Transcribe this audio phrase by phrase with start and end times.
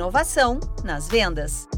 [0.00, 1.68] Inovação nas vendas.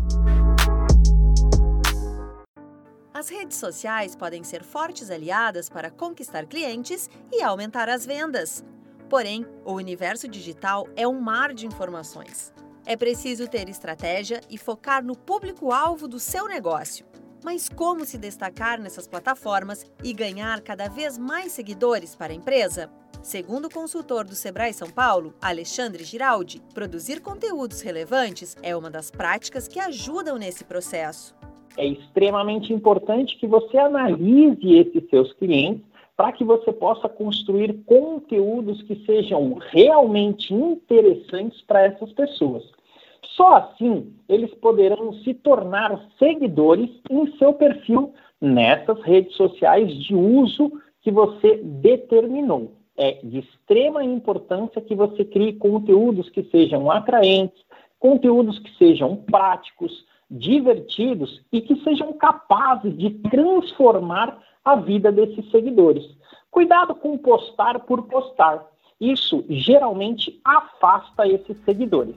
[3.12, 8.64] As redes sociais podem ser fortes aliadas para conquistar clientes e aumentar as vendas.
[9.10, 12.54] Porém, o universo digital é um mar de informações.
[12.86, 17.04] É preciso ter estratégia e focar no público-alvo do seu negócio.
[17.42, 22.88] Mas como se destacar nessas plataformas e ganhar cada vez mais seguidores para a empresa?
[23.22, 29.12] Segundo o consultor do Sebrae São Paulo, Alexandre Giraldi, produzir conteúdos relevantes é uma das
[29.12, 31.32] práticas que ajudam nesse processo.
[31.78, 35.84] É extremamente importante que você analise esses seus clientes
[36.16, 42.64] para que você possa construir conteúdos que sejam realmente interessantes para essas pessoas.
[43.36, 50.72] Só assim eles poderão se tornar seguidores em seu perfil nessas redes sociais de uso
[51.00, 52.81] que você determinou.
[52.96, 57.62] É de extrema importância que você crie conteúdos que sejam atraentes,
[57.98, 66.04] conteúdos que sejam práticos, divertidos e que sejam capazes de transformar a vida desses seguidores.
[66.50, 68.66] Cuidado com postar por postar.
[69.00, 72.14] Isso geralmente afasta esses seguidores.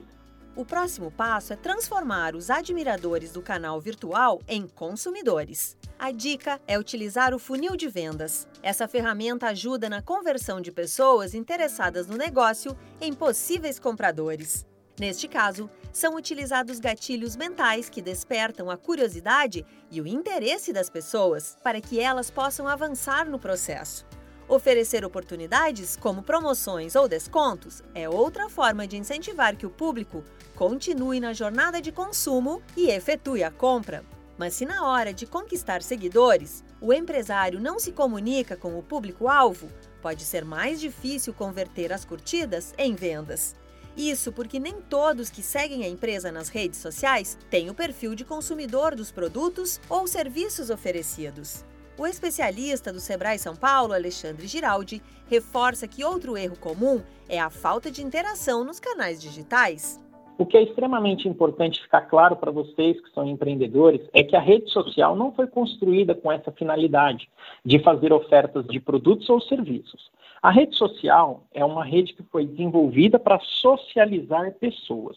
[0.56, 5.76] O próximo passo é transformar os admiradores do canal virtual em consumidores.
[5.98, 8.46] A dica é utilizar o funil de vendas.
[8.62, 14.66] Essa ferramenta ajuda na conversão de pessoas interessadas no negócio em possíveis compradores.
[15.00, 21.56] Neste caso, são utilizados gatilhos mentais que despertam a curiosidade e o interesse das pessoas
[21.62, 24.06] para que elas possam avançar no processo.
[24.48, 30.22] Oferecer oportunidades, como promoções ou descontos, é outra forma de incentivar que o público
[30.54, 34.04] continue na jornada de consumo e efetue a compra.
[34.38, 39.68] Mas se na hora de conquistar seguidores, o empresário não se comunica com o público-alvo,
[40.02, 43.54] pode ser mais difícil converter as curtidas em vendas.
[43.96, 48.24] Isso porque nem todos que seguem a empresa nas redes sociais têm o perfil de
[48.26, 51.64] consumidor dos produtos ou serviços oferecidos.
[51.98, 57.48] O especialista do Sebrae São Paulo, Alexandre Giraldi, reforça que outro erro comum é a
[57.48, 59.98] falta de interação nos canais digitais.
[60.38, 64.40] O que é extremamente importante ficar claro para vocês que são empreendedores é que a
[64.40, 67.30] rede social não foi construída com essa finalidade
[67.64, 70.10] de fazer ofertas de produtos ou serviços.
[70.42, 75.16] A rede social é uma rede que foi desenvolvida para socializar pessoas.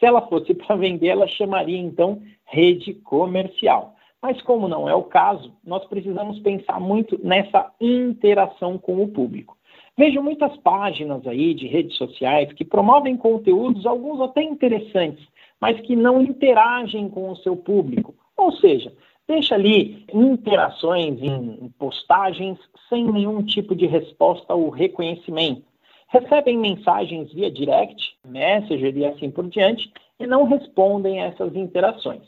[0.00, 3.94] Se ela fosse para vender, ela chamaria então rede comercial.
[4.20, 9.56] Mas como não é o caso, nós precisamos pensar muito nessa interação com o público.
[10.00, 15.22] Vejo muitas páginas aí de redes sociais que promovem conteúdos, alguns até interessantes,
[15.60, 18.14] mas que não interagem com o seu público.
[18.34, 18.94] Ou seja,
[19.28, 22.58] deixa ali interações em postagens
[22.88, 25.64] sem nenhum tipo de resposta ou reconhecimento.
[26.08, 32.22] Recebem mensagens via direct, messenger e assim por diante, e não respondem a essas interações.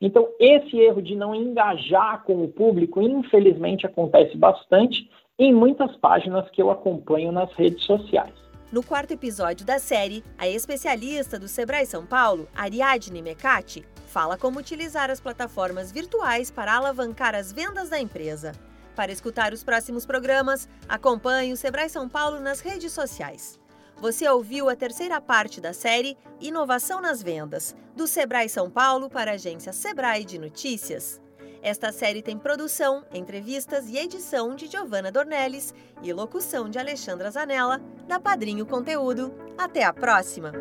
[0.00, 6.48] Então, esse erro de não engajar com o público, infelizmente, acontece bastante em muitas páginas
[6.50, 8.32] que eu acompanho nas redes sociais.
[8.72, 14.58] No quarto episódio da série, a especialista do Sebrae São Paulo, Ariadne Mecati, fala como
[14.58, 18.52] utilizar as plataformas virtuais para alavancar as vendas da empresa.
[18.94, 23.60] Para escutar os próximos programas, acompanhe o Sebrae São Paulo nas redes sociais.
[23.98, 29.32] Você ouviu a terceira parte da série Inovação nas Vendas, do Sebrae São Paulo para
[29.32, 31.20] a agência Sebrae de Notícias.
[31.66, 37.82] Esta série tem produção, entrevistas e edição de Giovanna Dornelles e locução de Alexandra Zanella,
[38.06, 39.34] da Padrinho Conteúdo.
[39.58, 40.52] Até a próxima!